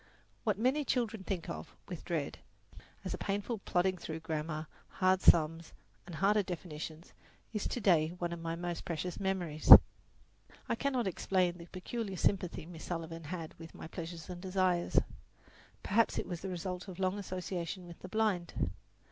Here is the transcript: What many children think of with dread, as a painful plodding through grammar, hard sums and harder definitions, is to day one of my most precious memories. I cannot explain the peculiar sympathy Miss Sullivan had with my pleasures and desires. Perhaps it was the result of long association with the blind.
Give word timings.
What 0.43 0.57
many 0.57 0.83
children 0.83 1.23
think 1.23 1.47
of 1.47 1.75
with 1.87 2.03
dread, 2.05 2.39
as 3.05 3.13
a 3.13 3.19
painful 3.19 3.59
plodding 3.59 3.99
through 3.99 4.21
grammar, 4.21 4.65
hard 4.93 5.21
sums 5.21 5.73
and 6.07 6.15
harder 6.15 6.41
definitions, 6.41 7.13
is 7.53 7.67
to 7.67 7.79
day 7.79 8.07
one 8.17 8.33
of 8.33 8.39
my 8.39 8.55
most 8.55 8.83
precious 8.83 9.19
memories. 9.19 9.71
I 10.67 10.73
cannot 10.73 11.05
explain 11.05 11.59
the 11.59 11.67
peculiar 11.67 12.17
sympathy 12.17 12.65
Miss 12.65 12.83
Sullivan 12.85 13.25
had 13.25 13.53
with 13.59 13.75
my 13.75 13.85
pleasures 13.85 14.27
and 14.27 14.41
desires. 14.41 14.97
Perhaps 15.83 16.17
it 16.17 16.25
was 16.25 16.41
the 16.41 16.49
result 16.49 16.87
of 16.87 16.97
long 16.97 17.19
association 17.19 17.85
with 17.85 17.99
the 17.99 18.09
blind. 18.09 18.71